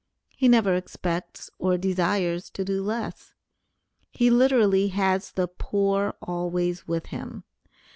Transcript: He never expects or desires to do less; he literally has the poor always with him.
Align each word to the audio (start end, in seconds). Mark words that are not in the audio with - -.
He 0.35 0.47
never 0.47 0.73
expects 0.73 1.51
or 1.59 1.77
desires 1.77 2.49
to 2.55 2.65
do 2.65 2.81
less; 2.81 3.35
he 4.09 4.31
literally 4.31 4.87
has 4.87 5.31
the 5.33 5.47
poor 5.47 6.15
always 6.23 6.87
with 6.87 7.05
him. 7.13 7.43